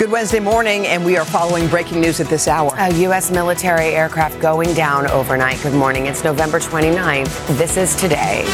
[0.00, 2.72] Good Wednesday morning, and we are following breaking news at this hour.
[2.78, 3.30] A U.S.
[3.30, 5.62] military aircraft going down overnight.
[5.62, 6.06] Good morning.
[6.06, 7.58] It's November 29th.
[7.58, 8.44] This is today.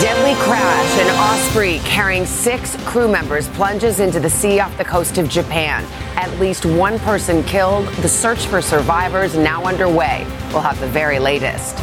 [0.00, 1.00] Deadly crash.
[1.00, 5.84] An Osprey carrying six crew members plunges into the sea off the coast of Japan.
[6.14, 7.88] At least one person killed.
[7.94, 10.24] The search for survivors now underway.
[10.52, 11.74] We'll have the very latest.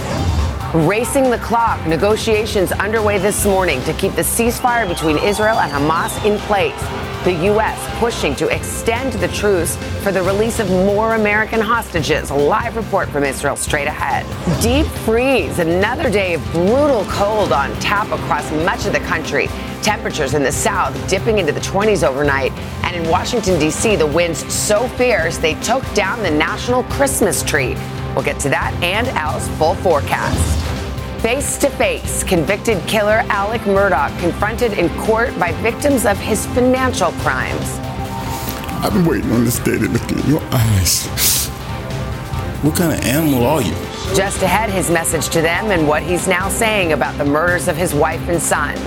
[0.73, 1.85] Racing the clock.
[1.85, 7.12] Negotiations underway this morning to keep the ceasefire between Israel and Hamas in place.
[7.23, 7.99] The U.S.
[7.99, 12.31] pushing to extend the truce for the release of more American hostages.
[12.31, 14.25] A live report from Israel straight ahead.
[14.61, 15.59] Deep freeze.
[15.59, 19.47] Another day of brutal cold on tap across much of the country.
[19.81, 22.51] Temperatures in the south dipping into the 20s overnight.
[22.83, 27.75] And in Washington, D.C., the winds so fierce they took down the national Christmas tree.
[28.15, 30.72] We'll get to that and Al's full forecast.
[31.23, 37.13] Face to face, convicted killer Alex Murdaugh confronted in court by victims of his financial
[37.13, 37.79] crimes.
[38.83, 41.05] I've been waiting on this day to look in your eyes.
[42.61, 43.71] What kind of animal are you?
[44.13, 47.77] Just ahead, his message to them and what he's now saying about the murders of
[47.77, 48.77] his wife and son.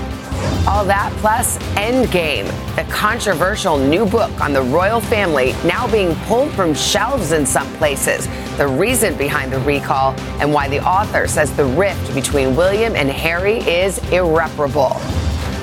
[0.68, 2.44] All that plus Endgame,
[2.76, 7.66] the controversial new book on the royal family now being pulled from shelves in some
[7.76, 8.28] places.
[8.56, 13.10] The reason behind the recall and why the author says the rift between William and
[13.10, 14.96] Harry is irreparable.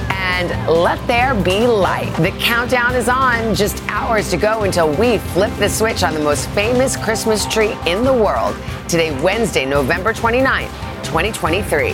[0.10, 2.16] And let there be light.
[2.18, 3.56] The countdown is on.
[3.56, 7.76] Just hours to go until we flip the switch on the most famous Christmas tree
[7.88, 8.56] in the world.
[8.88, 10.70] Today, Wednesday, November 29th,
[11.04, 11.94] 2023.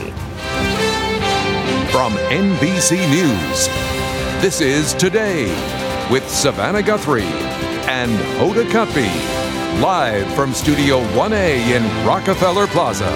[1.91, 3.67] From NBC News,
[4.41, 5.47] this is Today
[6.11, 7.23] with Savannah Guthrie
[7.87, 9.38] and Hoda Kotb,
[9.79, 13.07] live from Studio 1A in Rockefeller Plaza.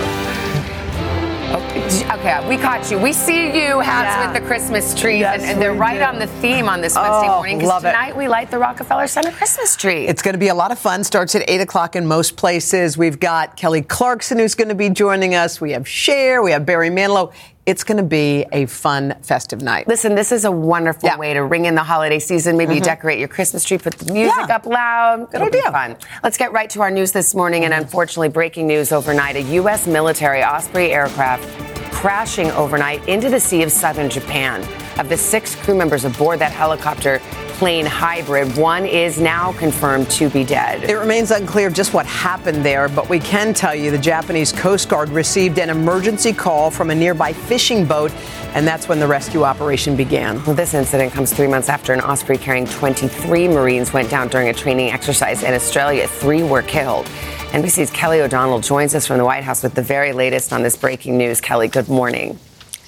[2.13, 2.97] Okay, we caught you.
[2.97, 4.31] We see you hats Yeah.
[4.31, 6.03] with the Christmas trees, Yes, and, and they're right do.
[6.06, 7.59] on the theme on this Wednesday Oh, morning.
[7.59, 7.90] 'cause love it.
[7.90, 10.07] tonight we light the Rockefeller Center Christmas tree.
[10.07, 11.03] It's going to be a lot of fun.
[11.03, 12.97] Starts at 8 o'clock in most places.
[12.97, 15.59] We've got Kelly Clarkson who's going to be joining us.
[15.59, 16.41] We have Cher.
[16.41, 17.31] We have Barry Manilow.
[17.66, 19.88] It's going to be a fun, festive night.
[19.88, 21.18] Listen, this is a wonderful Yeah.
[21.18, 22.57] way to ring in the holiday season.
[22.57, 22.90] Maybe you mm-hmm.
[22.90, 24.56] decorate your Christmas tree, put the music Yeah.
[24.56, 25.31] up loud.
[25.31, 25.72] Good It'll be idea.
[25.72, 25.96] fun.
[26.24, 27.63] Let's get right to our news this morning.
[27.63, 29.88] And unfortunately, breaking news overnight: a U.S.
[29.88, 31.47] military Osprey aircraft
[31.94, 34.62] crashing overnight into the sea of southern Japan.
[34.97, 37.19] Of the six crew members aboard that helicopter
[37.53, 40.83] plane hybrid, one is now confirmed to be dead.
[40.83, 44.89] It remains unclear just what happened there, but we can tell you the Japanese Coast
[44.89, 48.11] Guard received an emergency call from a nearby fishing boat,
[48.53, 50.43] and that's when the rescue operation began.
[50.45, 54.49] Well, this incident comes three months after an Osprey carrying 23 Marines went down during
[54.49, 56.07] a training exercise in Australia.
[56.07, 57.05] Three were killed.
[57.53, 60.75] NBC's Kelly O'Donnell joins us from the White House with the very latest on this
[60.75, 61.39] breaking news.
[61.39, 62.37] Kelly, good morning.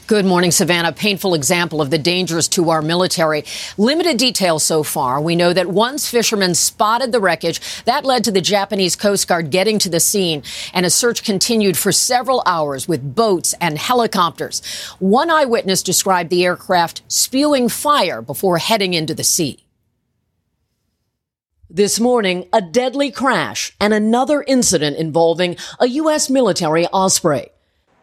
[0.07, 0.91] Good morning, Savannah.
[0.91, 3.43] Painful example of the dangers to our military.
[3.75, 5.19] Limited details so far.
[5.19, 9.49] We know that once fishermen spotted the wreckage, that led to the Japanese Coast Guard
[9.49, 10.43] getting to the scene,
[10.75, 14.61] and a search continued for several hours with boats and helicopters.
[14.99, 19.65] One eyewitness described the aircraft spewing fire before heading into the sea.
[21.67, 26.29] This morning, a deadly crash and another incident involving a U.S.
[26.29, 27.49] military Osprey.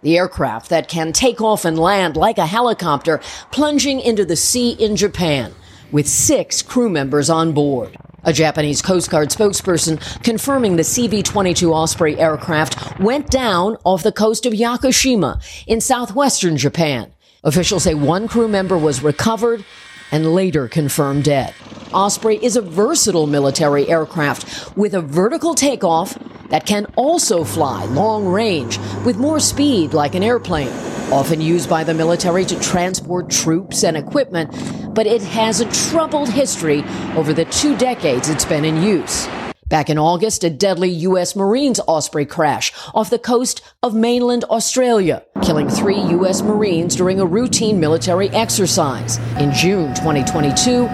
[0.02, 3.20] The aircraft that can take off and land like a helicopter
[3.52, 5.54] plunging into the sea in Japan
[5.92, 7.96] with six crew members on board.
[8.24, 14.44] A Japanese Coast Guard spokesperson confirming the CV-22 Osprey aircraft went down off the coast
[14.44, 17.12] of Yakushima in southwestern Japan.
[17.44, 19.64] Officials say one crew member was recovered
[20.12, 21.54] and later confirmed dead.
[21.92, 26.16] Osprey is a versatile military aircraft with a vertical takeoff
[26.50, 30.68] that can also fly long range with more speed like an airplane.
[31.10, 34.50] Often used by the military to transport troops and equipment,
[34.94, 36.84] but it has a troubled history
[37.16, 39.26] over the two decades it's been in use.
[39.72, 41.34] Back in August, a deadly U.S.
[41.34, 46.42] Marines Osprey crash off the coast of mainland Australia, killing three U.S.
[46.42, 49.16] Marines during a routine military exercise.
[49.38, 50.88] In June 2022,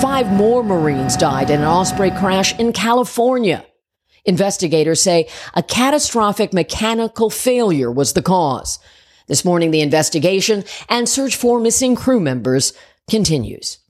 [0.00, 3.66] five more Marines died in an Osprey crash in California.
[4.24, 8.78] Investigators say a catastrophic mechanical failure was the cause.
[9.26, 12.72] This morning, the investigation and search for missing crew members
[13.10, 13.81] continues.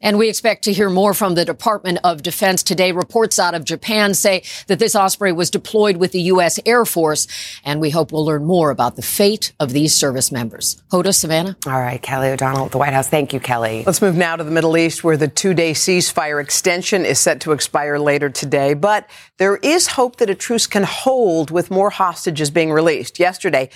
[0.00, 2.92] And we expect to hear more from the Department of Defense today.
[2.92, 6.60] Reports out of Japan say that this Osprey was deployed with the U.S.
[6.66, 7.26] Air Force,
[7.64, 10.82] and we hope we'll learn more about the fate of these service members.
[10.90, 11.56] Hoda, Savannah?
[11.66, 13.08] All right, Kelly O'Donnell at the White House.
[13.08, 13.84] Thank you, Kelly.
[13.86, 17.40] Let's move now to the Middle East, where the two day ceasefire extension is set
[17.42, 18.74] to expire later today.
[18.74, 19.08] But
[19.38, 23.18] there is hope that a truce can hold with more hostages being released.
[23.18, 23.70] Yesterday,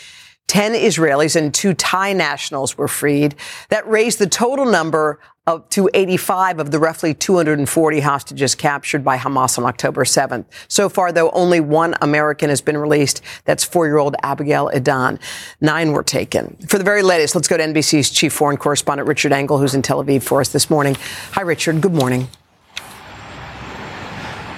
[0.48, 3.36] 10 Israelis and two Thai nationals were freed.
[3.68, 5.20] That raised the total number
[5.70, 10.44] to 85 of the roughly 240 hostages captured by Hamas on October 7th.
[10.68, 13.22] So far, though, only one American has been released.
[13.46, 15.18] That's four-year-old Abigail Edan.
[15.62, 16.56] Nine were taken.
[16.66, 19.80] For the very latest, let's go to NBC's chief foreign correspondent, Richard Engel, who's in
[19.80, 20.96] Tel Aviv for us this morning.
[21.32, 21.80] Hi, Richard.
[21.80, 22.28] Good morning.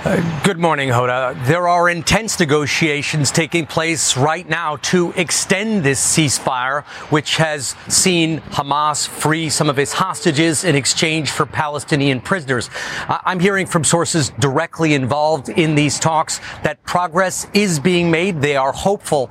[0.02, 1.36] Uh, good morning, Hoda.
[1.44, 8.40] There are intense negotiations taking place right now to extend this ceasefire, which has seen
[8.40, 12.70] Hamas free some of its hostages in exchange for Palestinian prisoners.
[13.08, 18.40] I'm hearing from sources directly involved in these talks that progress is being made.
[18.40, 19.30] They are hopeful,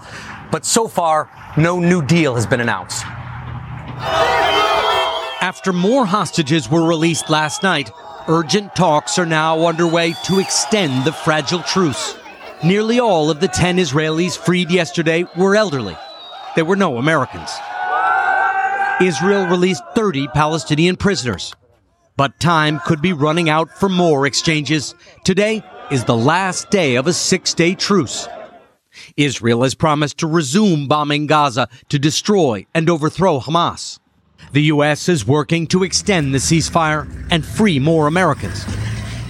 [0.51, 3.03] but so far, no new deal has been announced.
[5.41, 7.91] After more hostages were released last night,
[8.27, 12.17] Urgent talks are now underway to extend the fragile truce.
[12.61, 15.95] Nearly all of the 10 Israelis freed yesterday were elderly.
[16.55, 17.49] There were no Americans.
[19.01, 21.55] Israel released 30 Palestinian prisoners.
[22.17, 24.93] But time could be running out for more exchanges.
[25.23, 28.27] Today is the last day of a six day truce.
[29.15, 33.99] Israel has promised to resume bombing Gaza to destroy and overthrow Hamas.
[34.51, 35.09] The U.S.
[35.09, 38.65] is working to extend the ceasefire and free more Americans.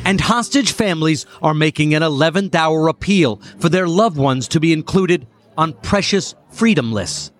[0.06, 4.74] And hostage families are making an 11th hour appeal for their loved ones to be
[4.74, 5.28] included
[5.58, 7.32] on precious freedom lists.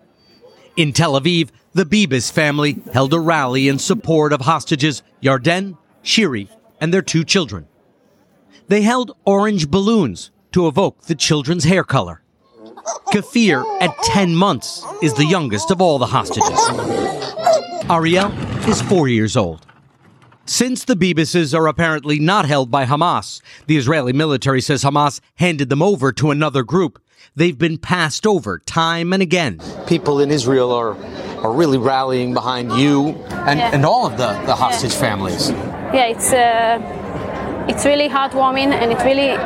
[0.76, 6.50] In Tel Aviv, the Bibas family held a rally in support of hostages Yarden, Shiri,
[6.82, 7.68] and their two children.
[8.68, 12.22] They held orange balloons to evoke the children's hair color.
[13.14, 16.60] Kfir, at 10 months, is the youngest of all the hostages.
[17.90, 18.32] Ariel
[18.70, 19.66] is four years old.
[20.46, 25.70] Since the Bibases are apparently not held by Hamas, the Israeli military says Hamas handed
[25.70, 27.00] them over to another group.
[27.36, 29.60] They've been passed over time and again.
[29.86, 30.96] People in Israel are,
[31.44, 33.72] are really rallying behind you and, yeah.
[33.74, 35.00] and all of the, the hostage yeah.
[35.00, 35.50] families.
[35.50, 36.99] Yeah, it's, uh,
[37.70, 39.38] it's really heartwarming and it really,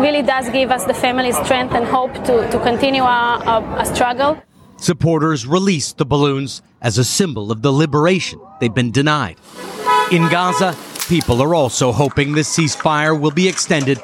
[0.00, 3.84] really does give us the family strength and hope to, to continue our, our, our
[3.84, 4.40] struggle.
[4.76, 9.38] Supporters released the balloons as a symbol of the liberation they've been denied.
[10.12, 10.76] In Gaza,
[11.08, 14.00] people are also hoping the ceasefire will be extended.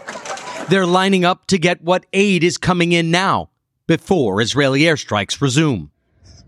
[0.68, 3.50] They're lining up to get what aid is coming in now
[3.86, 5.90] before Israeli airstrikes resume.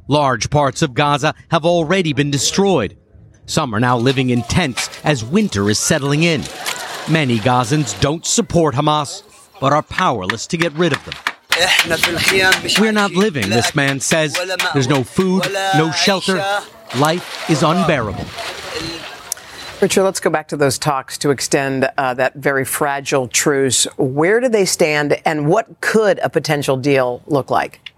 [0.09, 2.99] Large parts of Gaza have already been destroyed.
[3.47, 6.43] Some are now living in tents as winter is settling in.
[7.11, 9.25] Many Gazans don't support Hamas,
[9.61, 11.15] but are powerless to get rid of them.
[12.81, 14.39] We're not living, this man says.
[14.73, 15.43] There's no food,
[15.77, 16.37] no shelter.
[16.97, 18.25] Life is unbearable.
[19.81, 23.85] Richard, let's go back to those talks to extend uh, that very fragile truce.
[23.97, 27.92] Where do they stand, and what could a potential deal look like?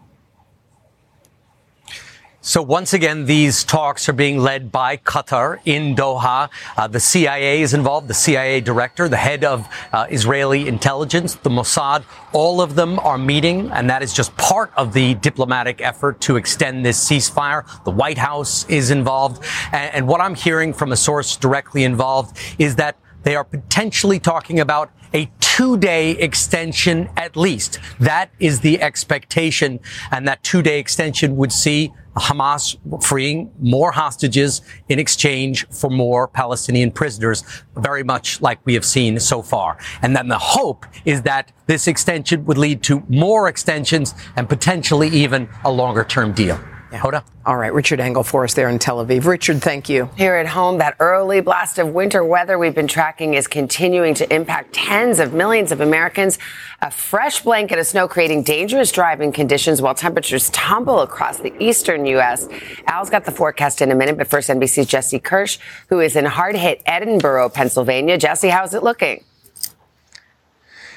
[2.46, 6.50] So once again, these talks are being led by Qatar in Doha.
[6.76, 11.48] Uh, the CIA is involved, the CIA director, the head of uh, Israeli intelligence, the
[11.48, 12.04] Mossad.
[12.34, 16.36] All of them are meeting, and that is just part of the diplomatic effort to
[16.36, 17.64] extend this ceasefire.
[17.84, 19.42] The White House is involved.
[19.72, 24.20] And, and what I'm hearing from a source directly involved is that they are potentially
[24.20, 27.78] talking about a two day extension at least.
[28.00, 29.78] That is the expectation.
[30.10, 36.26] And that two day extension would see Hamas freeing more hostages in exchange for more
[36.26, 37.44] Palestinian prisoners,
[37.76, 39.78] very much like we have seen so far.
[40.02, 45.08] And then the hope is that this extension would lead to more extensions and potentially
[45.10, 46.58] even a longer term deal.
[46.94, 47.00] Yeah.
[47.00, 47.24] Hoda?
[47.44, 49.24] All right, Richard Engel for us there in Tel Aviv.
[49.24, 50.08] Richard, thank you.
[50.16, 54.32] Here at home, that early blast of winter weather we've been tracking is continuing to
[54.32, 56.38] impact tens of millions of Americans.
[56.82, 62.06] A fresh blanket of snow creating dangerous driving conditions while temperatures tumble across the eastern
[62.06, 62.48] U.S.
[62.86, 65.58] Al's got the forecast in a minute, but first, NBC's Jesse Kirsch,
[65.88, 68.16] who is in hard hit Edinboro, Pennsylvania.
[68.16, 69.24] Jesse, how's it looking?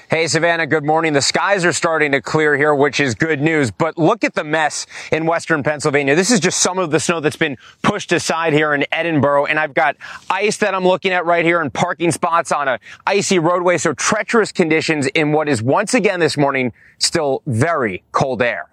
[0.10, 1.12] Hey, Savannah, good morning.
[1.12, 3.72] The skies are starting to clear here, which is good news.
[3.72, 6.16] But look at the mess in western Pennsylvania.
[6.16, 9.60] This is just some of the snow that's been pushed aside here in Edinboro, And
[9.60, 9.98] I've got
[10.30, 13.78] ice that I'm looking at right here in parking spots on a icy roadway.
[13.78, 18.70] So treacherous conditions in what is once again this morning still very cold air.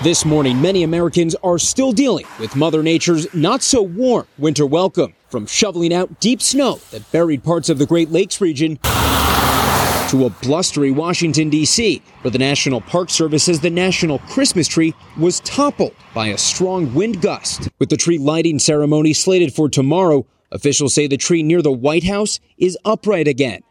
[0.00, 5.12] This morning, many Americans are still dealing with Mother Nature's not so warm winter welcome,
[5.28, 10.30] from shoveling out deep snow that buried parts of the Great Lakes region to a
[10.40, 15.96] blustery Washington, D.C., where the National Park Service says the national Christmas tree was toppled
[16.14, 17.68] by a strong wind gust.
[17.80, 22.04] With the tree lighting ceremony slated for tomorrow, officials say the tree near the White
[22.04, 23.62] House is upright again.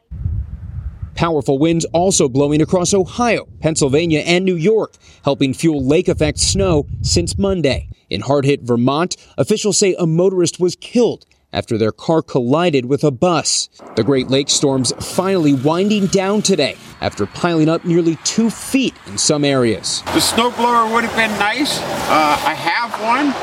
[1.17, 4.93] Powerful winds also blowing across Ohio, Pennsylvania, and New York,
[5.23, 7.89] helping fuel lake effect snow since Monday.
[8.11, 13.03] In hard hit Vermont, officials say a motorist was killed after their car collided with
[13.03, 13.67] a bus.
[13.95, 19.17] The Great Lakes storms finally winding down today after piling up nearly two feet in
[19.17, 20.03] some areas.
[20.13, 21.79] The snowblower would have been nice.
[21.79, 23.33] Uh, I have one,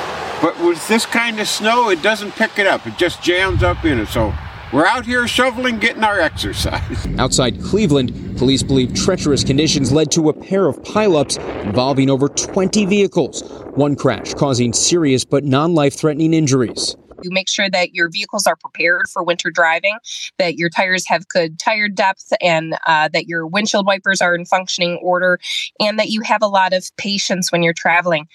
[0.41, 2.87] but with this kind of snow, it doesn't pick it up.
[2.87, 4.07] It just jams up in it.
[4.07, 4.33] So
[4.75, 7.07] we're out here shoveling, getting our exercise.
[7.19, 12.85] Outside Cleveland, police believe treacherous conditions led to a pair of pileups involving over 20
[12.87, 13.43] vehicles.
[13.77, 16.97] One crash causing serious but non life threatening injuries.
[17.23, 19.97] You make sure that your vehicles are prepared for winter driving,
[20.39, 24.45] that your tires have good tire depth, and uh, that your windshield wipers are in
[24.45, 25.39] functioning order,
[25.79, 28.29] and that you have a lot of patience when you're traveling.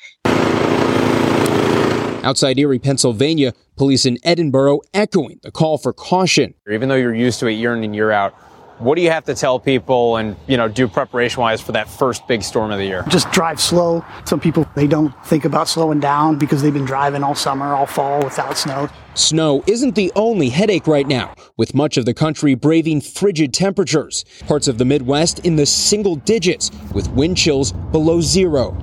[2.23, 6.53] Outside Erie, Pennsylvania, police in Edinboro echoing the call for caution.
[6.69, 8.33] Even though you're used to it year in and year out,
[8.79, 11.89] what do you have to tell people and, you know, do preparation wise for that
[11.89, 13.03] first big storm of the year?
[13.09, 14.05] Just drive slow.
[14.25, 17.85] Some people, they don't think about slowing down because they've been driving all summer, all
[17.85, 18.89] fall without snow.
[19.15, 24.23] Snow isn't the only headache right now, with much of the country braving frigid temperatures.
[24.47, 28.77] Parts of the Midwest in the single digits, with wind chills below zero.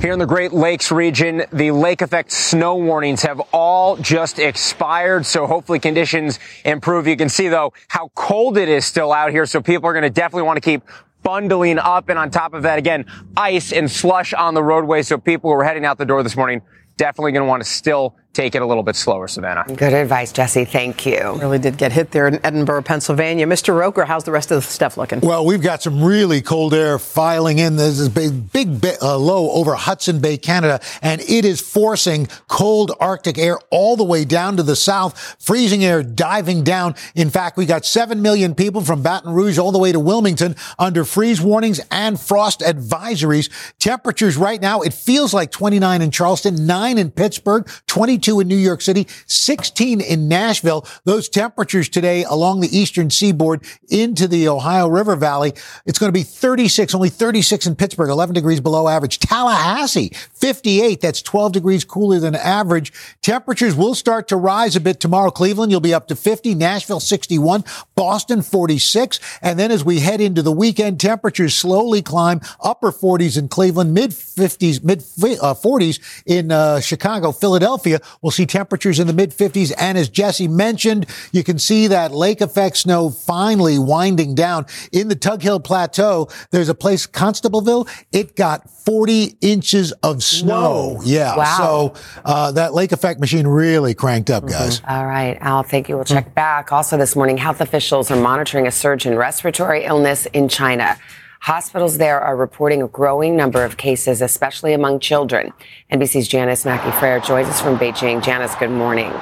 [0.00, 5.26] Here in the Great Lakes region, the lake effect snow warnings have all just expired,
[5.26, 7.08] so hopefully conditions improve.
[7.08, 10.04] You can see, though, how cold it is still out here, so people are going
[10.04, 10.84] to definitely want to keep
[11.24, 12.10] bundling up.
[12.10, 15.56] And on top of that, again, ice and slush on the roadway, so people who
[15.56, 16.62] are heading out the door this morning
[16.96, 19.64] definitely going to want to still take it a little bit slower, Savannah.
[19.74, 20.64] Good advice, Jesse.
[20.64, 21.38] Thank you.
[21.40, 23.46] Really did get hit there in Edinboro, Pennsylvania.
[23.46, 23.76] Mr.
[23.76, 25.20] Roker, how's the rest of the stuff looking?
[25.20, 27.74] Well, we've got some really cold air filing in.
[27.74, 32.92] There's this big, big uh, low over Hudson Bay, Canada, and it is forcing cold
[33.00, 36.94] Arctic air all the way down to the south, freezing air diving down.
[37.16, 40.54] In fact, we got 7 million people from Baton Rouge all the way to Wilmington
[40.78, 43.50] under freeze warnings and frost advisories.
[43.80, 48.56] Temperatures right now, it feels like 29 in Charleston, 9 in Pittsburgh, 22 in New
[48.56, 50.86] York City, 16 in Nashville.
[51.04, 55.54] Those temperatures today along the eastern seaboard into the Ohio River Valley.
[55.86, 59.18] It's going to be 36, only 36 in Pittsburgh, 11 degrees below average.
[59.18, 61.00] Tallahassee, 58.
[61.00, 62.92] That's 12 degrees cooler than average.
[63.22, 65.30] Temperatures will start to rise a bit tomorrow.
[65.30, 66.54] Cleveland, you'll be up to 50.
[66.54, 67.64] Nashville, 61.
[67.94, 69.20] Boston, 46.
[69.42, 73.94] And then as we head into the weekend, temperatures slowly climb upper 40s in Cleveland,
[73.94, 78.00] mid 50s, mid 40s in uh, Chicago, Philadelphia.
[78.22, 79.72] We'll see temperatures in the mid 50s.
[79.78, 85.08] And as Jesse mentioned, you can see that lake effect snow finally winding down in
[85.08, 86.28] the Tug Hill Plateau.
[86.50, 87.88] There's a place, Constableville.
[88.12, 90.96] It got 40 inches of snow.
[90.96, 91.02] Whoa.
[91.04, 91.36] Yeah.
[91.36, 91.56] Wow.
[91.58, 94.80] So uh, that lake effect machine really cranked up, guys.
[94.88, 95.96] All right, Al, thank you.
[95.96, 96.72] We'll check back.
[96.72, 100.96] Also this morning, health officials are monitoring a surge in respiratory illness in China.
[101.40, 105.52] Hospitals there are reporting a growing number of cases, especially among children.
[105.90, 108.22] NBC's Janice Mackey Frayer joins us from Beijing.
[108.22, 109.12] Janice, good morning.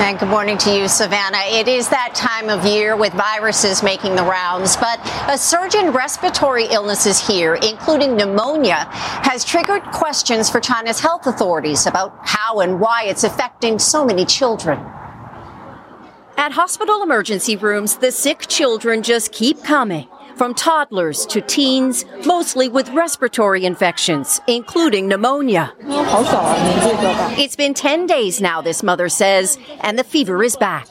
[0.00, 1.42] And good morning to you, Savannah.
[1.46, 5.90] It is that time of year with viruses making the rounds, but a surge in
[5.90, 12.78] respiratory illnesses here, including pneumonia, has triggered questions for China's health authorities about how and
[12.78, 14.78] why it's affecting so many children.
[16.36, 20.06] At hospital emergency rooms, the sick children just keep coming.
[20.38, 25.74] From toddlers to teens, mostly with respiratory infections, including pneumonia.
[27.36, 30.86] It's been 10 days now, this mother says, and the fever is back.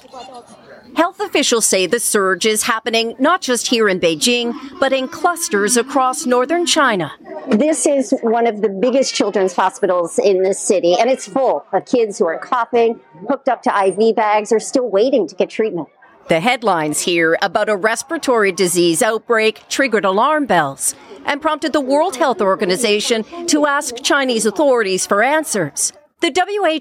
[0.98, 5.77] Health officials say the surge is happening not just here in Beijing, but in clusters
[5.77, 7.13] across northern China.
[7.48, 11.86] This is one of the biggest children's hospitals in this city, and it's full of
[11.86, 13.00] kids who are coughing,
[13.30, 15.88] hooked up to IV bags, or still waiting to get treatment.
[16.28, 20.94] The headlines here about a respiratory disease outbreak triggered alarm bells
[21.26, 25.94] and prompted the World Health Organization to ask Chinese authorities for answers.
[26.20, 26.34] The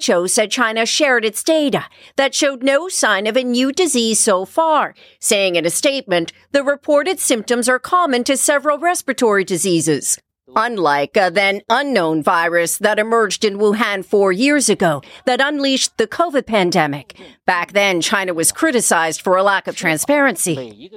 [0.08, 1.84] WHO said China shared its data
[2.16, 6.64] that showed no sign of a new disease so far, saying in a statement, the
[6.64, 10.18] reported symptoms are common to several respiratory diseases.
[10.54, 16.06] Unlike a then unknown virus that emerged in Wuhan four years ago that unleashed the
[16.06, 17.18] COVID pandemic.
[17.46, 20.90] Back then, China was criticized for a lack of transparency.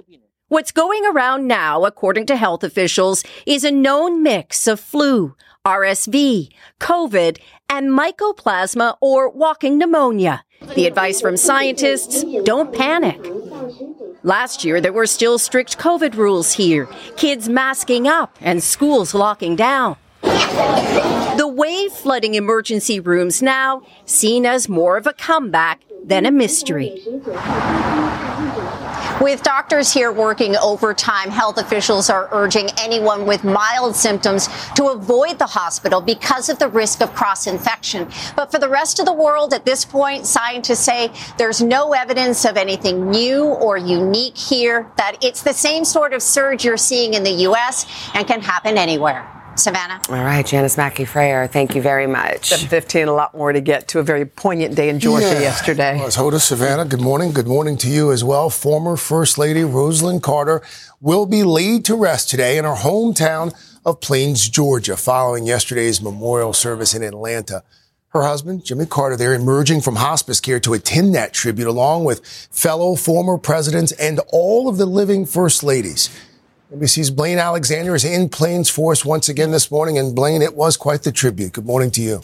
[0.50, 6.50] What's going around now, according to health officials, is a known mix of flu, RSV,
[6.80, 7.40] COVID,
[7.70, 10.44] and mycoplasma or walking pneumonia.
[10.76, 13.20] The advice from scientists, don't panic.
[14.30, 19.56] Last year, there were still strict COVID rules here, kids masking up and schools locking
[19.56, 19.98] down.
[21.50, 27.02] Wave flooding emergency rooms now seen as more of a comeback than a mystery.
[29.22, 35.40] With doctors here working overtime, health officials are urging anyone with mild symptoms to avoid
[35.40, 38.08] the hospital because of the risk of cross infection.
[38.38, 42.46] But for the rest of the world, at this point, scientists say there's no evidence
[42.46, 47.14] of anything new or unique here, that it's the same sort of surge you're seeing
[47.14, 47.86] in the U.S.
[48.14, 49.39] and can happen anywhere.
[49.60, 50.02] Savannah.
[50.10, 52.50] All right, Janice Mackey Frayer, thank you very much.
[52.50, 54.00] 715, a lot more to get to.
[54.00, 55.40] A very poignant day in Georgia Yeah.
[55.42, 55.98] yesterday.
[55.98, 57.32] Well, Hoda, Savannah, good morning.
[57.32, 58.50] Good morning to you as well.
[58.50, 60.62] Former First Lady Rosalynn Carter
[61.02, 63.54] will be laid to rest today in her hometown
[63.86, 67.64] of Plains, Georgia, following yesterday's memorial service in Atlanta.
[68.10, 72.26] Her husband, Jimmy Carter, there emerging from hospice care to attend that tribute along with
[72.52, 76.10] fellow former presidents and all of the living first ladies.
[76.72, 79.98] NBC's Blaine Alexander is in Plains Force once again this morning.
[79.98, 81.54] And Blaine, it was quite the tribute.
[81.54, 82.22] Good morning to you.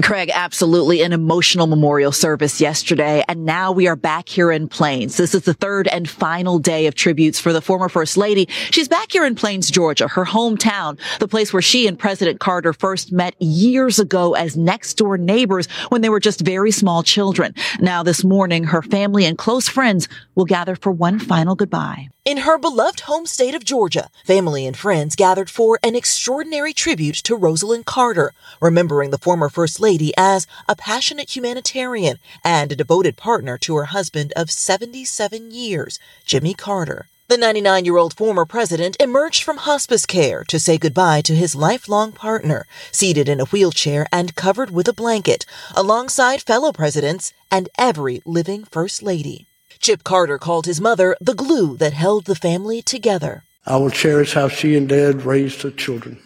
[0.00, 3.24] Craig, absolutely an emotional memorial service yesterday.
[3.28, 5.16] And now we are back here in Plains.
[5.16, 8.48] This is the third and final day of tributes for the former First Lady.
[8.70, 12.72] She's back here in Plains, Georgia, her hometown, the place where she and President Carter
[12.72, 17.54] first met years ago as next door neighbors when they were just very small children.
[17.80, 22.11] Now this morning, her family and close friends will gather for one final goodbye.
[22.24, 27.16] In her beloved home state of Georgia, family and friends gathered for an extraordinary tribute
[27.24, 33.16] to Rosalynn Carter, remembering the former First Lady as a passionate humanitarian and a devoted
[33.16, 37.08] partner to her husband of 77 years, Jimmy Carter.
[37.26, 41.56] The 99 year old former president emerged from hospice care to say goodbye to his
[41.56, 47.68] lifelong partner, seated in a wheelchair and covered with a blanket, alongside fellow presidents and
[47.76, 49.48] every living First Lady.
[49.82, 53.42] Chip Carter called his mother the glue that held the family together.
[53.66, 56.20] I will cherish how she and Dad raised their children.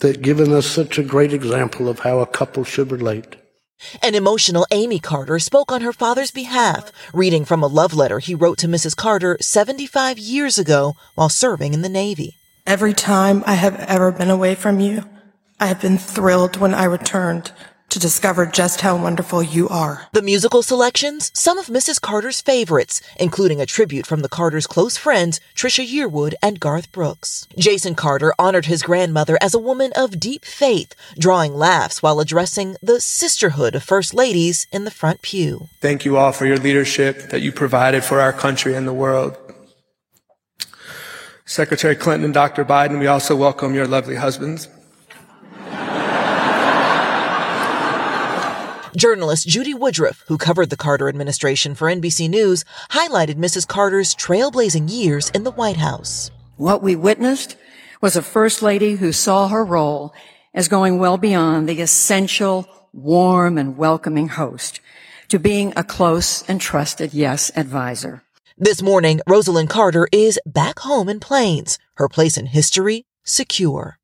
[0.00, 3.36] They've given us such a great example of how a couple should relate.
[4.02, 8.34] An emotional Amy Carter spoke on her father's behalf, reading from a love letter he
[8.34, 8.96] wrote to Mrs.
[8.96, 12.34] Carter 75 years ago while serving in the Navy.
[12.66, 15.04] Every time I have ever been away from you,
[15.60, 17.52] I have been thrilled when I returned
[17.92, 20.08] to discover just how wonderful you are.
[20.12, 22.00] The musical selections, some of Mrs.
[22.00, 27.46] Carter's favorites, including a tribute from the Carters' close friends, Trisha Yearwood and Garth Brooks.
[27.58, 32.76] Jason Carter honored his grandmother as a woman of deep faith, drawing laughs while addressing
[32.82, 35.68] the sisterhood of First Ladies in the front pew.
[35.82, 39.36] Thank you all for your leadership that you provided for our country and the world.
[41.44, 42.64] Secretary Clinton and Dr.
[42.64, 44.66] Biden, we also welcome your lovely husbands.
[48.96, 53.66] Journalist Judy Woodruff, who covered the Carter administration for NBC News, highlighted Mrs.
[53.66, 56.30] Carter's trailblazing years in the White House.
[56.56, 57.56] What we witnessed
[58.02, 60.12] was a first lady who saw her role
[60.52, 64.80] as going well beyond the essential, warm and welcoming host
[65.28, 68.22] to being a close and trusted yes advisor.
[68.58, 73.98] This morning, Rosalynn Carter is back home in Plains, her place in history secure.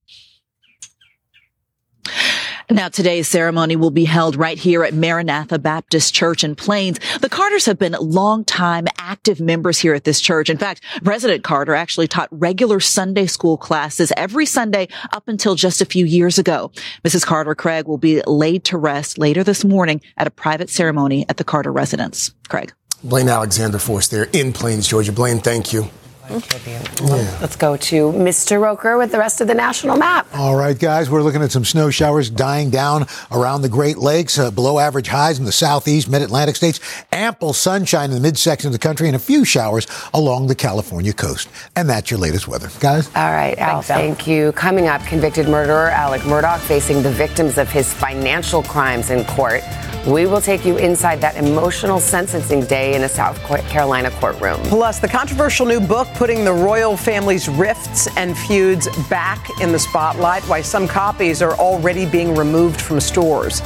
[2.70, 7.00] Now today's ceremony will be held right here at Maranatha Baptist Church in Plains.
[7.22, 10.50] The Carters have been longtime active members here at this church.
[10.50, 15.80] In fact, President Carter actually taught regular Sunday school classes every Sunday up until just
[15.80, 16.70] a few years ago.
[17.04, 17.24] Mrs.
[17.24, 21.38] Carter Craig will be laid to rest later this morning at a private ceremony at
[21.38, 22.34] the Carter residence.
[22.48, 22.74] Craig.
[23.02, 25.12] Blaine Alexander for us there in Plains, Georgia.
[25.12, 25.88] Blaine, thank you.
[26.30, 28.60] Let's go to Mr.
[28.60, 30.26] Roker with the rest of the national map.
[30.34, 34.38] All right, guys, we're looking at some snow showers dying down around the Great Lakes,
[34.38, 36.80] uh, below average highs in the southeast, mid Atlantic states,
[37.12, 41.12] ample sunshine in the midsection of the country, and a few showers along the California
[41.12, 41.48] coast.
[41.76, 42.68] And that's your latest weather.
[42.80, 43.06] Guys?
[43.16, 44.52] All right, Al, thank you.
[44.52, 49.62] Coming up, convicted murderer Alex Murdaugh facing the victims of his financial crimes in court.
[50.06, 53.38] We will take you inside that emotional sentencing day in a South
[53.68, 54.58] Carolina courtroom.
[54.62, 59.78] Plus, the controversial new book putting the royal family's rifts and feuds back in the
[59.78, 63.60] spotlight, why some copies are already being removed from stores.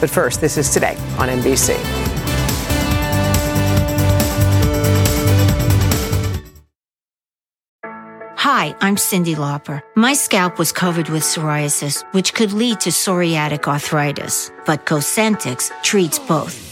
[0.00, 1.76] But first, this is today on NBC.
[8.36, 9.80] Hi, I'm Cyndi Lauper.
[9.94, 16.18] My scalp was covered with psoriasis, which could lead to psoriatic arthritis, but Cosentyx treats
[16.18, 16.71] both.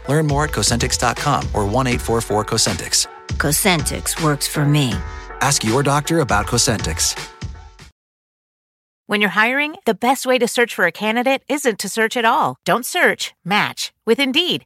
[0.07, 3.07] Learn more at Cosentyx.com or 1 844 Cosentyx.
[3.37, 4.93] Cosentix works for me.
[5.41, 7.17] Ask your doctor about Cosentyx.
[9.11, 12.23] When you're hiring, the best way to search for a candidate isn't to search at
[12.23, 12.55] all.
[12.63, 14.65] Don't search, match with Indeed.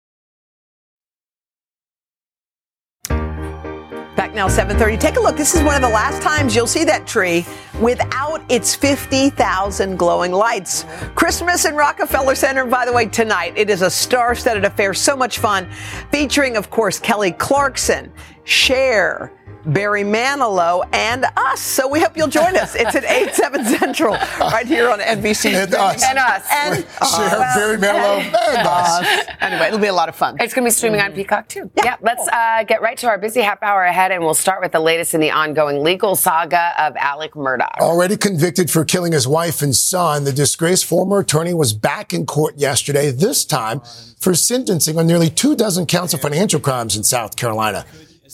[4.33, 4.97] Now, 7:30.
[4.97, 5.35] Take a look.
[5.35, 7.45] This is one of the last times you'll see that tree
[7.81, 10.85] without its 50,000 glowing lights.
[11.15, 12.65] Christmas in Rockefeller Center.
[12.65, 14.93] By the way, tonight it is a star-studded affair.
[14.93, 15.69] So much fun,
[16.11, 18.11] featuring, of course, Kelly Clarkson,
[18.45, 19.33] Cher.
[19.65, 21.61] Barry Manilow, and us.
[21.61, 22.75] So we hope you'll join us.
[22.75, 25.53] It's at 8, 7 Central, right here on NBC.
[25.53, 26.03] And us.
[26.03, 26.47] And us.
[26.51, 29.27] And Cher, Barry Manilow, and us.
[29.39, 30.37] Anyway, it'll be a lot of fun.
[30.39, 31.69] It's going to be streaming on Peacock too.
[31.83, 31.97] Yeah.
[32.01, 34.79] let's uh, get right to our busy half hour ahead, and we'll start with the
[34.79, 37.79] latest in the ongoing legal saga of Alex Murdaugh.
[37.79, 42.25] Already convicted for killing his wife and son, the disgraced former attorney was back in
[42.25, 43.81] court yesterday, this time
[44.19, 47.85] for sentencing on nearly two dozen counts of financial crimes in South Carolina.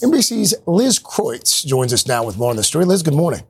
[0.02, 2.84] NBC's Liz Kreutz joins us now with more on the story.
[2.84, 3.42] Liz, good morning.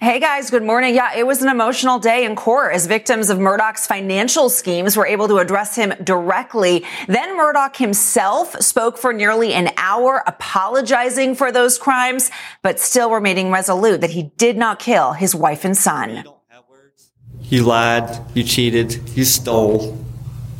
[0.00, 0.94] Hey guys, good morning.
[0.94, 5.06] Yeah, it was an emotional day in court as victims of Murdaugh's financial schemes were
[5.06, 6.84] able to address him directly.
[7.06, 12.30] Then Murdaugh himself spoke for nearly an hour apologizing for those crimes,
[12.62, 16.24] but still remaining resolute that he did not kill his wife and son.
[17.42, 19.98] You lied, you cheated, you stole,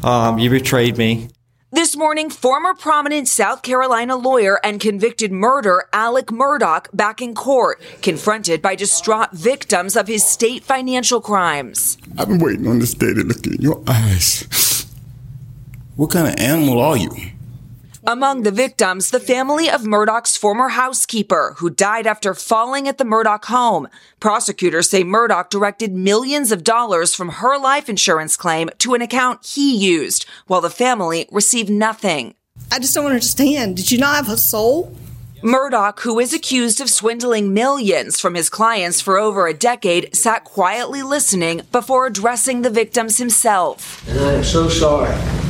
[0.05, 1.31] um, you betrayed me.
[1.73, 7.81] This morning, former prominent South Carolina lawyer and convicted murderer Alex Murdaugh back in court,
[8.03, 11.97] confronted by distraught victims of his state financial crimes.
[12.19, 14.85] I've been waiting on this day to look in your eyes.
[15.95, 17.11] What kind of animal are you?
[18.07, 23.05] Among the victims, the family of Murdaugh's former housekeeper, who died after falling at the
[23.05, 23.89] Murdaugh home.
[24.21, 29.45] Prosecutors say Murdaugh directed millions of dollars from her life insurance claim to an account
[29.45, 32.35] he used, while the family received nothing.
[32.73, 33.77] I just don't understand.
[33.77, 34.97] Did you not have a soul?
[35.43, 40.45] Murdaugh, who is accused of swindling millions from his clients for over a decade, sat
[40.45, 44.09] quietly listening before addressing the victims himself.
[44.09, 45.50] And I am so sorry.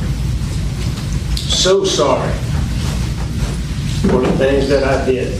[1.51, 2.31] So sorry
[4.09, 5.39] for the things that I did.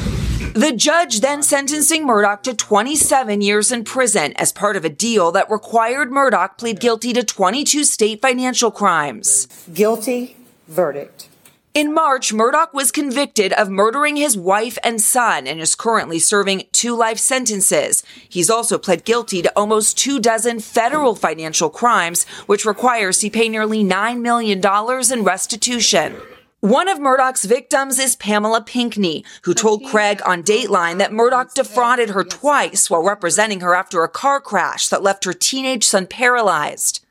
[0.54, 5.32] The judge then sentencing Murdaugh to 27 years in prison as part of a deal
[5.32, 9.48] that required Murdaugh plead guilty to 22 state financial crimes.
[9.74, 10.36] Guilty
[10.68, 11.30] verdict.
[11.74, 16.64] In March, Murdaugh was convicted of murdering his wife and son and is currently serving
[16.74, 18.04] two life sentences.
[18.28, 23.48] He's also pled guilty to almost two dozen federal financial crimes, which requires he pay
[23.48, 24.62] nearly $9 million
[25.14, 26.18] in restitution.
[26.60, 32.10] One of Murdaugh's victims is Pamela Pinkney, who told Craig on Dateline that Murdaugh defrauded
[32.10, 37.06] her twice while representing her after a car crash that left her teenage son paralyzed.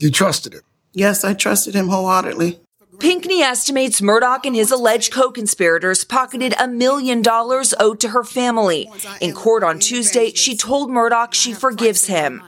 [0.00, 0.62] You trusted him?
[0.92, 2.58] Yes, I trusted him wholeheartedly.
[3.00, 8.90] Pinkney estimates Murdaugh and his alleged co-conspirators pocketed a million dollars owed to her family.
[9.22, 12.42] In court on Tuesday, she told Murdaugh she forgives him.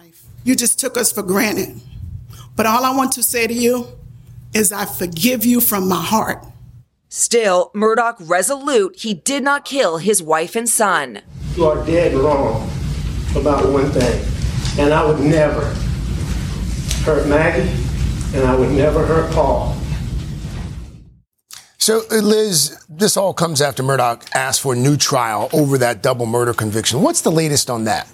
[0.44, 1.80] You just took us for granted.
[2.54, 3.86] But all I want to say to you
[4.52, 6.44] is I forgive you from my heart.
[7.08, 11.22] Still, Murdaugh resolute he did not kill his wife and son.
[11.56, 12.68] You are dead wrong
[13.34, 14.22] about one thing.
[14.78, 15.64] And I would never
[17.04, 17.70] hurt Maggie,
[18.34, 19.78] and I would never hurt Paul.
[21.82, 26.00] So, uh, Liz, this all comes after Murdaugh asked for a new trial over that
[26.00, 27.02] double murder conviction.
[27.02, 28.06] What's the latest on that?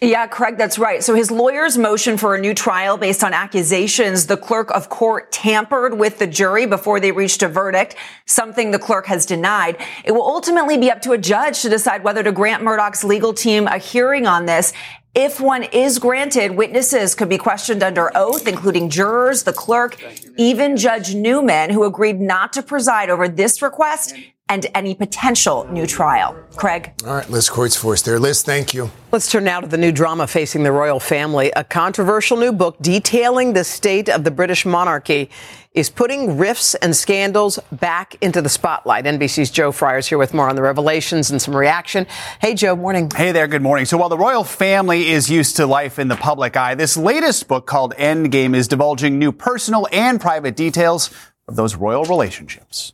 [0.00, 1.00] Yeah, Craig, that's right.
[1.00, 5.30] So his lawyer's motion for a new trial based on accusations the clerk of court
[5.30, 7.94] tampered with the jury before they reached a verdict,
[8.26, 9.76] something the clerk has denied.
[10.04, 13.32] It will ultimately be up to a judge to decide whether to grant Murdaugh's legal
[13.32, 14.72] team a hearing on this.
[15.14, 19.96] If one is granted, witnesses could be questioned under oath, including jurors, the clerk,
[20.36, 24.16] even Judge Newman, who agreed not to preside over this request
[24.50, 26.36] and any potential new trial.
[26.54, 26.92] Craig?
[27.06, 28.18] All right, Liz Kreutz for us there.
[28.18, 28.90] Liz, thank you.
[29.10, 31.50] Let's turn now to the new drama facing the royal family.
[31.56, 35.30] A controversial new book detailing the state of the British monarchy
[35.72, 39.06] is putting rifts and scandals back into the spotlight.
[39.06, 42.06] NBC's Joe Fryer is here with more on the revelations and some reaction.
[42.40, 43.10] Hey, Joe, morning.
[43.10, 43.86] Hey there, good morning.
[43.86, 47.48] So while the royal family is used to life in the public eye, this latest
[47.48, 51.10] book called Endgame is divulging new personal and private details
[51.48, 52.92] of those royal relationships.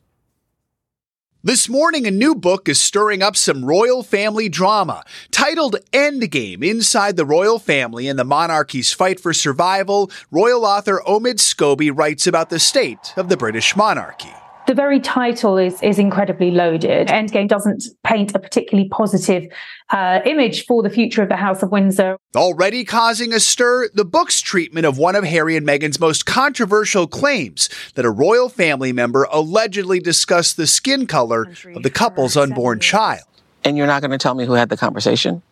[1.43, 5.05] This morning, a new book is stirring up some royal family drama.
[5.31, 11.37] Titled Endgame Inside the Royal Family and the Monarchy's Fight for Survival, royal author Omid
[11.37, 14.35] Scobie writes about the state of the British monarchy.
[14.71, 17.09] The very title is, is incredibly loaded.
[17.09, 19.53] Endgame doesn't paint a particularly positive
[19.89, 22.17] uh, image for the future of the House of Windsor.
[22.37, 27.09] Already causing a stir, the book's treatment of one of Harry and Meghan's most controversial
[27.09, 32.79] claims that a royal family member allegedly discussed the skin color of the couple's unborn
[32.79, 33.25] child.
[33.65, 35.43] And you're not going to tell me who had the conversation?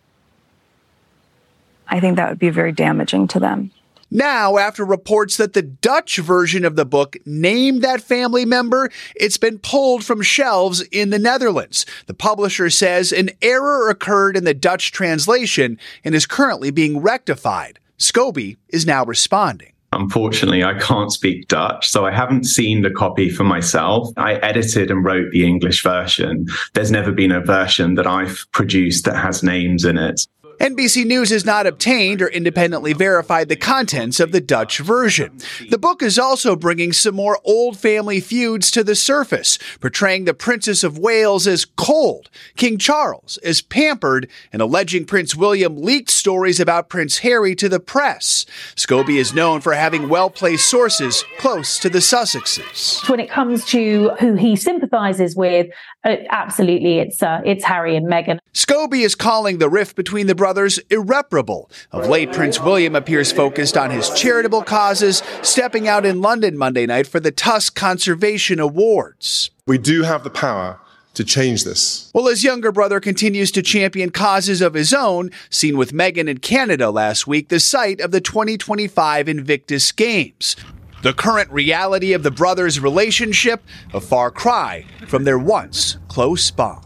[1.89, 3.71] I think that would be very damaging to them.
[4.11, 9.37] Now, after reports that the Dutch version of the book named that family member, it's
[9.37, 11.85] been pulled from shelves in the Netherlands.
[12.07, 17.79] The publisher says an error occurred in the Dutch translation and is currently being rectified.
[17.99, 19.73] Scobie is now responding.
[19.91, 24.09] Unfortunately, I can't speak Dutch, so I haven't seen the copy for myself.
[24.17, 26.45] I edited and wrote the English version.
[26.73, 30.27] There's never been a version that I've produced that has names in it.
[30.59, 35.37] NBC News has not obtained or independently verified the contents of the Dutch version.
[35.69, 40.33] The book is also bringing some more old family feuds to the surface, portraying the
[40.33, 46.59] Princess of Wales as cold, King Charles as pampered, and alleging Prince William leaked stories
[46.59, 48.45] about Prince Harry to the press.
[48.75, 53.07] Scobie is known for having well placed sources close to the Sussexes.
[53.07, 55.67] When it comes to who he sympathises with,
[56.03, 58.39] uh, absolutely, it's uh, it's Harry and Meghan.
[58.53, 61.69] Scobie is calling the rift between the brothers irreparable.
[61.91, 66.85] Of late, Prince William appears focused on his charitable causes, stepping out in London Monday
[66.85, 69.51] night for the Tusk Conservation Awards.
[69.67, 70.79] We do have the power
[71.13, 72.09] to change this.
[72.13, 76.39] Well, his younger brother continues to champion causes of his own, seen with Meghan in
[76.39, 80.55] Canada last week, the site of the 2025 Invictus Games.
[81.01, 86.85] The current reality of the brothers' relationship, a far cry from their once close bond.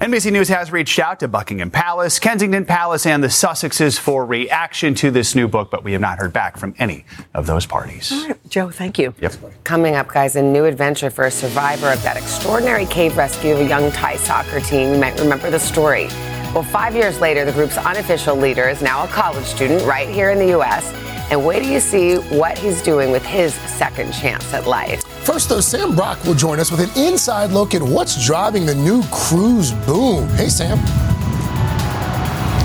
[0.00, 4.94] NBC News has reached out to Buckingham Palace, Kensington Palace, and the Sussexes for reaction
[4.94, 8.12] to this new book, but we have not heard back from any of those parties.
[8.48, 9.12] Joe, thank you.
[9.20, 9.64] Yep.
[9.64, 13.58] Coming up, guys, a new adventure for a survivor of that extraordinary cave rescue of
[13.58, 14.94] a young Thai soccer team.
[14.94, 16.06] You might remember the story.
[16.54, 20.30] Well, five years later, the group's unofficial leader is now a college student right here
[20.30, 20.92] in the U.S.
[21.30, 25.02] And wait till you see what he's doing with his second chance at life.
[25.24, 28.74] First, though, Sam Brock will join us with an inside look at what's driving the
[28.74, 30.26] new cruise boom.
[30.30, 30.78] Hey, Sam.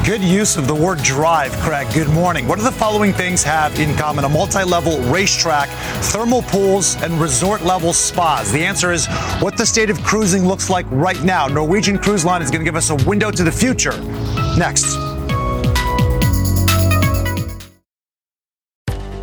[0.06, 1.88] Good use of the word drive, Craig.
[1.94, 2.46] Good morning.
[2.46, 4.26] What do the following things have in common?
[4.26, 5.70] A multi level racetrack,
[6.12, 8.52] thermal pools, and resort level spas.
[8.52, 9.08] The answer is
[9.40, 11.48] what the state of cruising looks like right now.
[11.48, 13.98] Norwegian Cruise Line is going to give us a window to the future.
[14.58, 15.13] Next.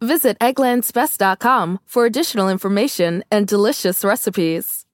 [0.00, 4.84] Visit egglandsbest.com for additional information and delicious recipes.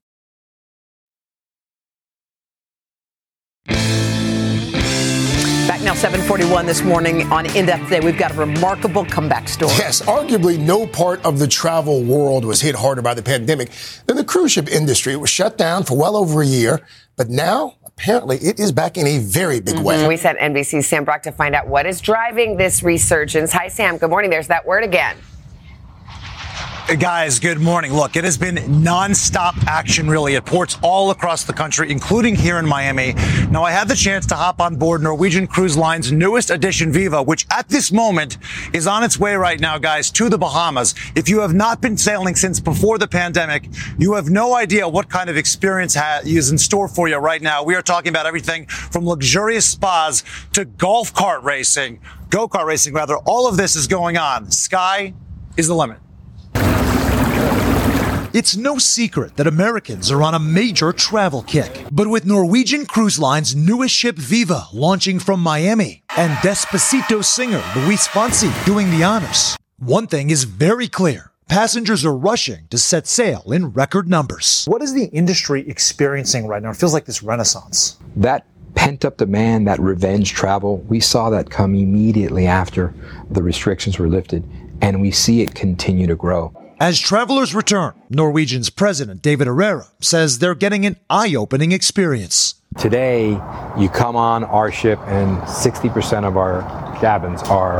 [5.67, 7.99] Back now, 741 this morning on In Depth Today.
[7.99, 9.73] We've got a remarkable comeback story.
[9.77, 13.71] Yes, arguably no part of the travel world was hit harder by the pandemic
[14.05, 15.13] than the cruise ship industry.
[15.13, 16.81] It was shut down for well over a year,
[17.15, 19.97] but now apparently it is back in a very big way.
[19.97, 20.07] Mm-hmm.
[20.07, 23.51] We sent NBC's Sam Brock to find out what is driving this resurgence.
[23.53, 23.97] Hi, Sam.
[23.97, 24.29] Good morning.
[24.29, 25.17] There's that word again.
[26.85, 27.91] Guys, good morning.
[27.93, 32.59] Look, it has been nonstop action really at ports all across the country, including here
[32.59, 33.13] in Miami.
[33.49, 37.23] Now, I had the chance to hop on board Norwegian Cruise Line's newest edition, Viva,
[37.23, 38.37] which at this moment
[38.71, 40.93] is on its way right now, guys, to the Bahamas.
[41.15, 43.67] If you have not been sailing since before the pandemic,
[43.97, 47.41] you have no idea what kind of experience ha- is in store for you right
[47.41, 47.63] now.
[47.63, 53.17] We are talking about everything from luxurious spas to golf cart racing, go-kart racing, rather.
[53.17, 54.51] All of this is going on.
[54.51, 55.15] Sky
[55.57, 55.97] is the limit.
[58.35, 61.85] It's no secret that Americans are on a major travel kick.
[61.89, 68.09] But with Norwegian Cruise Line's newest ship Viva launching from Miami and Despacito singer Luis
[68.09, 71.31] Fonsi doing the honors, one thing is very clear.
[71.47, 74.65] Passengers are rushing to set sail in record numbers.
[74.67, 76.71] What is the industry experiencing right now?
[76.71, 77.95] It feels like this renaissance.
[78.17, 82.93] That pent up demand, that revenge travel, we saw that come immediately after
[83.31, 84.43] the restrictions were lifted,
[84.81, 86.53] and we see it continue to grow.
[86.79, 92.55] As travelers return, Norwegian's president David Herrera says they're getting an eye opening experience.
[92.77, 93.29] Today,
[93.79, 96.61] you come on our ship, and 60% of our
[96.99, 97.79] cabins are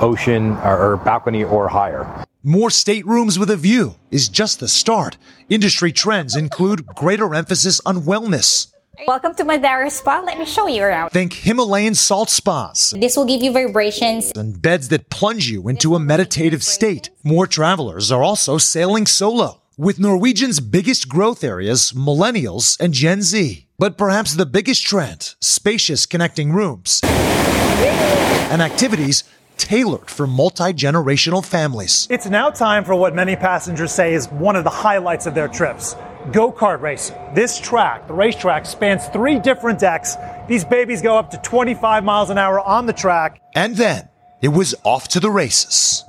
[0.00, 2.24] ocean or balcony or higher.
[2.44, 5.16] More staterooms with a view is just the start.
[5.48, 8.68] Industry trends include greater emphasis on wellness.
[9.04, 10.22] Welcome to Mandara Spa.
[10.24, 11.10] Let me show you around.
[11.10, 14.32] Think Himalayan salt spas This will give you vibrations.
[14.34, 17.10] and beds that plunge you into a meditative state.
[17.22, 23.66] More travelers are also sailing solo, with Norwegian's biggest growth areas millennials and Gen Z.
[23.78, 29.24] But perhaps the biggest trend spacious connecting rooms and activities
[29.56, 32.06] tailored for multi generational families.
[32.10, 35.48] It's now time for what many passengers say is one of the highlights of their
[35.48, 35.94] trips
[36.32, 37.16] go kart racing.
[37.34, 40.16] This track, the racetrack, spans three different decks.
[40.48, 43.40] These babies go up to 25 miles an hour on the track.
[43.54, 44.08] And then
[44.40, 46.04] it was off to the races.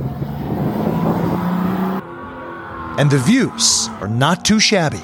[3.00, 5.04] And the views are not too shabby.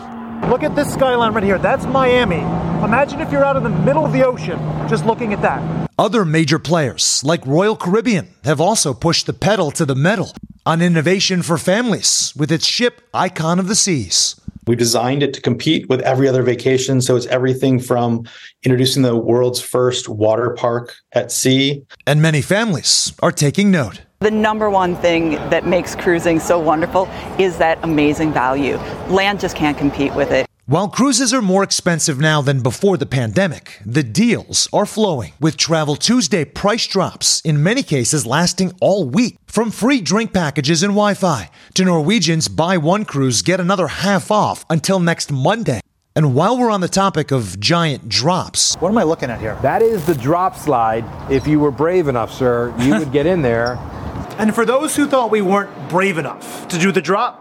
[0.50, 1.58] Look at this skyline right here.
[1.58, 2.42] That's Miami.
[2.84, 5.90] Imagine if you're out in the middle of the ocean just looking at that.
[5.98, 10.34] Other major players, like Royal Caribbean, have also pushed the pedal to the metal
[10.66, 14.36] on innovation for families with its ship Icon of the Seas.
[14.68, 17.02] We designed it to compete with every other vacation.
[17.02, 18.28] So it's everything from
[18.64, 21.86] introducing the world's first water park at sea.
[22.06, 24.02] And many families are taking note.
[24.24, 28.78] The number one thing that makes cruising so wonderful is that amazing value.
[29.10, 30.48] Land just can't compete with it.
[30.66, 35.58] While cruises are more expensive now than before the pandemic, the deals are flowing, with
[35.58, 39.36] Travel Tuesday price drops, in many cases lasting all week.
[39.46, 44.32] From free drink packages and Wi Fi to Norwegian's buy one cruise, get another half
[44.32, 45.82] off until next Monday.
[46.16, 49.58] And while we're on the topic of giant drops, what am I looking at here?
[49.64, 51.04] That is the drop slide.
[51.30, 53.78] If you were brave enough, sir, you would get in there.
[54.38, 57.40] And for those who thought we weren't brave enough to do the drop,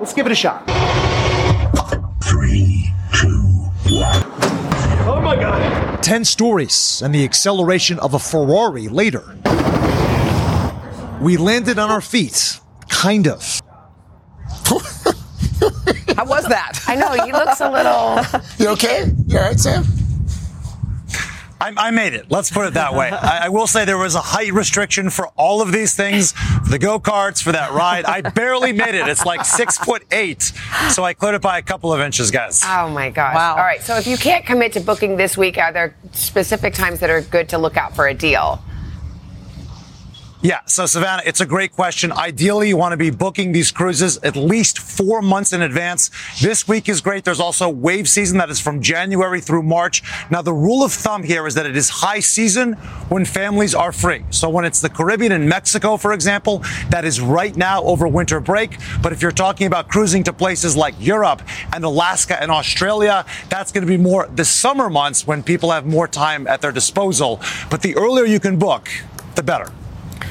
[0.00, 0.66] let's give it a shot.
[2.22, 3.42] Three, two,
[3.90, 4.22] one.
[5.08, 6.02] Oh my God.
[6.02, 9.36] 10 stories and the acceleration of a Ferrari later.
[11.20, 13.60] We landed on our feet, kind of.
[16.16, 16.80] How was that?
[16.88, 18.40] I know, he looks a little.
[18.58, 19.10] You okay?
[19.26, 19.84] You all right, Sam?
[21.66, 22.30] I, I made it.
[22.30, 23.10] Let's put it that way.
[23.12, 26.32] I, I will say there was a height restriction for all of these things.
[26.32, 29.08] For the go karts, for that ride, I barely made it.
[29.08, 30.52] It's like six foot eight,
[30.90, 32.62] so I cleared it by a couple of inches, guys.
[32.64, 33.34] Oh my gosh.
[33.34, 33.52] Wow.
[33.52, 33.82] All right.
[33.82, 37.22] So if you can't commit to booking this week, are there specific times that are
[37.22, 38.62] good to look out for a deal?
[40.46, 42.12] Yeah, so Savannah, it's a great question.
[42.12, 46.12] Ideally, you want to be booking these cruises at least four months in advance.
[46.40, 47.24] This week is great.
[47.24, 50.04] There's also wave season that is from January through March.
[50.30, 52.74] Now, the rule of thumb here is that it is high season
[53.08, 54.24] when families are free.
[54.30, 58.38] So when it's the Caribbean and Mexico, for example, that is right now over winter
[58.38, 58.78] break.
[59.02, 61.42] But if you're talking about cruising to places like Europe
[61.72, 65.86] and Alaska and Australia, that's going to be more the summer months when people have
[65.86, 67.40] more time at their disposal.
[67.68, 68.88] But the earlier you can book,
[69.34, 69.72] the better.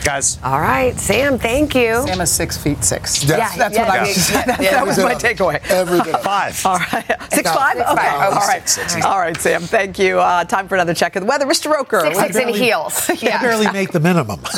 [0.04, 0.38] Guys.
[0.44, 2.06] All right, Sam, thank you.
[2.08, 3.22] Sam is six feet six.
[3.24, 4.32] That's- That's, yeah, what I yeah, was.
[4.32, 5.62] yeah, that, that was my takeaway.
[5.70, 6.00] Every.
[6.26, 6.66] Five.
[6.66, 7.78] All right, six No, five.
[7.78, 8.34] six okay, five.
[8.34, 9.06] all right, Six, six.
[9.06, 9.62] all right, Sam.
[9.62, 10.20] Thank you.
[10.20, 11.72] Uh, time for another check of the weather, Mr.
[11.72, 12.00] Roker.
[12.02, 13.10] Six, what- six in heels.
[13.10, 13.42] I Yeah.
[13.42, 14.40] barely make the minimum.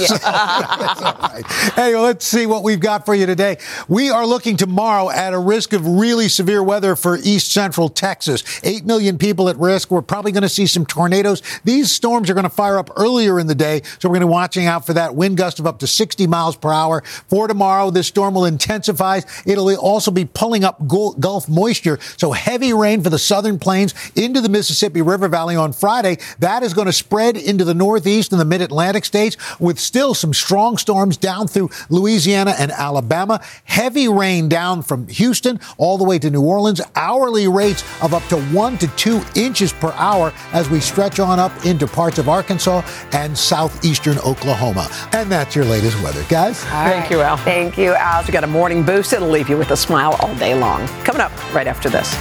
[1.77, 3.57] Anyway, let's see what we've got for you today.
[3.88, 8.43] We are looking tomorrow at a risk of really severe weather for east central Texas.
[8.63, 9.91] Eight million people at risk.
[9.91, 11.41] We're probably going to see some tornadoes.
[11.63, 14.27] These storms are going to fire up earlier in the day, so we're going to
[14.27, 17.03] be watching out for that wind gust of up to 60 miles per hour.
[17.28, 19.21] For tomorrow, this storm will intensify.
[19.45, 24.41] It'll also be pulling up Gulf moisture, so heavy rain for the southern plains into
[24.41, 26.17] the Mississippi River Valley on Friday.
[26.39, 30.34] That is going to spread into the northeast and the mid-Atlantic states with still some
[30.34, 33.41] strong storms down through Louisiana and Alabama.
[33.63, 36.82] Heavy rain down from Houston all the way to New Orleans.
[36.95, 41.39] Hourly rates of up to one to two inches per hour as we stretch on
[41.39, 42.82] up into parts of Arkansas
[43.13, 44.88] and southeastern Oklahoma.
[45.18, 46.63] And that's your latest weather, guys.
[46.65, 47.38] Thank you, Al.
[47.38, 48.24] Thank you, Al.
[48.24, 49.13] We got a morning boost.
[49.13, 50.88] It'll leave you with a smile all day long.
[51.03, 52.13] Coming up right after this.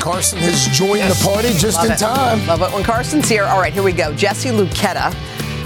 [0.00, 1.98] Carson has joined the party just Love in it.
[1.98, 2.46] time.
[2.46, 3.42] Love it when Carson's here.
[3.42, 4.14] All right, here we go.
[4.14, 5.12] Jesse Luketa,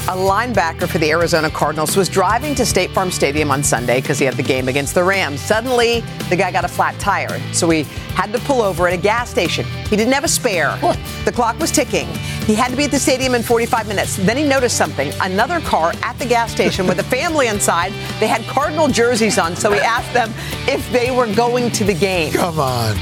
[0.09, 4.21] a linebacker for the Arizona Cardinals, was driving to State Farm Stadium on Sunday because
[4.21, 5.41] he had the game against the Rams.
[5.41, 7.83] Suddenly, the guy got a flat tire, so he
[8.15, 9.65] had to pull over at a gas station.
[9.89, 10.77] He didn't have a spare.
[11.25, 12.07] The clock was ticking.
[12.47, 14.17] He had to be at the stadium in 45 minutes.
[14.17, 17.93] Then he noticed something another car at the gas station with a family inside.
[18.21, 20.33] They had Cardinal jerseys on, so he asked them
[20.69, 22.33] if they were going to the game.
[22.33, 22.97] Come on.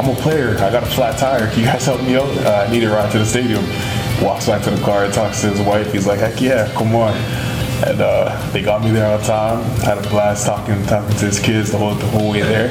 [0.00, 0.56] I'm a player.
[0.56, 1.46] I got a flat tire.
[1.50, 2.30] Can you guys help me out?
[2.38, 3.62] Uh, I need a ride to the stadium.
[4.24, 5.92] Walks back to the car talks to his wife.
[5.92, 7.14] He's like, heck yeah, come on.
[7.86, 9.62] And uh, they got me there on time.
[9.80, 12.70] Had a blast talking, talking to his kids the whole, the whole way there.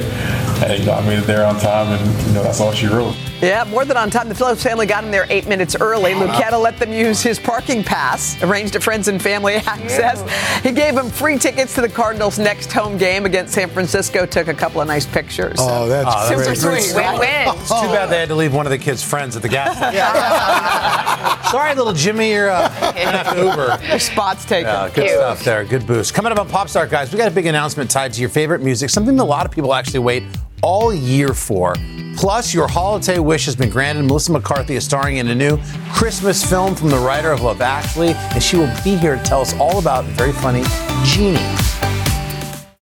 [0.63, 3.15] And he got me there on time, and you know that's all she wrote.
[3.41, 4.27] Yeah, more than on time.
[4.27, 6.11] The Phillips family got him there eight minutes early.
[6.11, 10.21] Luketa let them use his parking pass, arranged a friends and family access.
[10.61, 14.25] He gave them free tickets to the Cardinals' next home game against San Francisco.
[14.25, 15.55] Took a couple of nice pictures.
[15.59, 16.83] Oh, that's Oh, that's super great.
[16.83, 16.95] sweet.
[16.95, 17.47] Win-win.
[17.59, 19.77] It's too bad they had to leave one of the kids' friends at the gas
[19.77, 21.49] station.
[21.51, 23.79] Sorry, little Jimmy, you're uh, gonna have to Uber.
[23.87, 24.67] Your spots taken.
[24.67, 25.63] Yeah, good stuff there.
[25.63, 26.13] Good boost.
[26.13, 28.61] Coming up on Pop Start, guys, we got a big announcement tied to your favorite
[28.61, 30.23] music, something that a lot of people actually wait
[30.61, 31.75] all year for.
[32.19, 34.03] Plus, your holiday wish has been granted.
[34.03, 35.57] Melissa McCarthy is starring in a new
[35.93, 39.39] Christmas film from the writer of Love Actually, and she will be here to tell
[39.39, 40.65] us all about the very funny
[41.05, 41.39] Genie.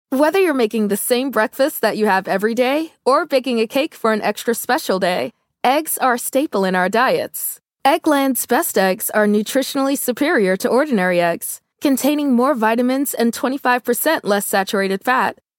[0.09, 3.95] Whether you're making the same breakfast that you have every day or baking a cake
[3.95, 5.31] for an extra special day,
[5.63, 7.61] eggs are a staple in our diets.
[7.85, 14.45] Eggland's best eggs are nutritionally superior to ordinary eggs, containing more vitamins and 25% less
[14.45, 15.37] saturated fat.